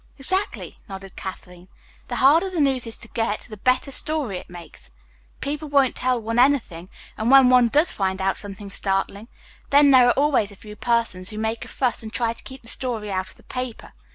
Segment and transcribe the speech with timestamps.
[0.17, 1.67] "Exactly," nodded Kathleen.
[2.07, 4.89] "The harder the news is to get, the better story it makes.
[5.41, 6.89] People won't tell one anything,
[7.19, 9.27] and when one does find out something startling,
[9.69, 12.63] then there are always a few persons who make a fuss and try to keep
[12.63, 13.93] the story out of the paper.